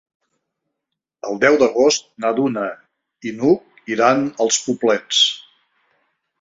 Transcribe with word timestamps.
El 1.31 1.37
deu 1.43 1.57
d'agost 1.63 2.09
na 2.25 2.33
Duna 2.41 2.65
i 3.29 3.35
n'Hug 3.37 3.95
iran 3.99 4.27
als 4.47 4.61
Poblets. 4.69 5.25